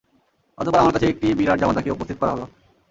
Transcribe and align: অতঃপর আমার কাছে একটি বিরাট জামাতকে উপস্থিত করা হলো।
অতঃপর 0.57 0.81
আমার 0.81 0.93
কাছে 0.93 1.07
একটি 1.07 1.27
বিরাট 1.37 1.57
জামাতকে 1.59 1.95
উপস্থিত 1.95 2.17
করা 2.21 2.33
হলো। 2.35 2.45